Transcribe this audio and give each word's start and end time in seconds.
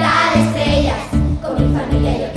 estrellas, 0.00 0.96
con 1.40 1.54
mi 1.54 1.78
familia 1.78 2.18
yo. 2.18 2.31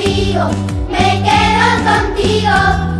Contigo, 0.00 0.50
me 0.88 1.22
quedo 1.22 1.66
contigo, 1.84 2.99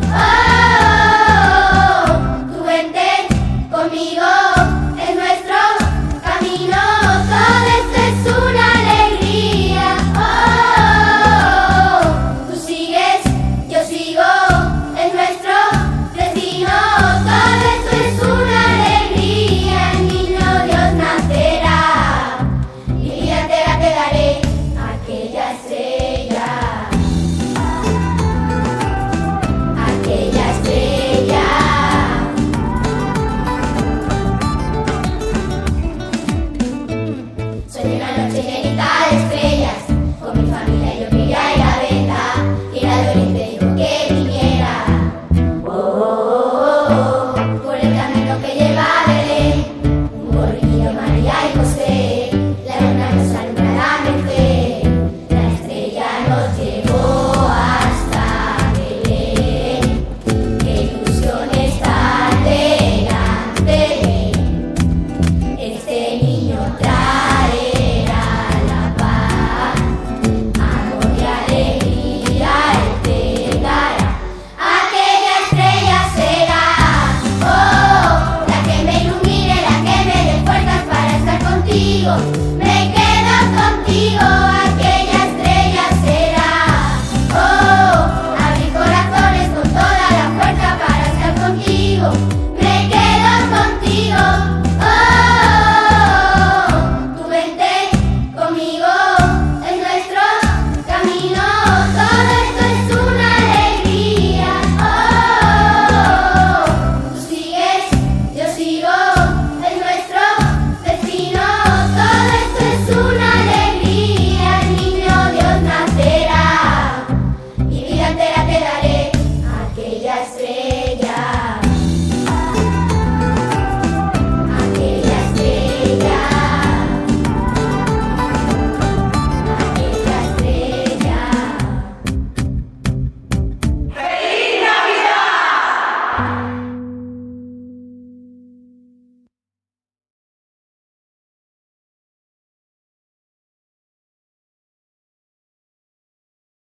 아. 82.11 82.40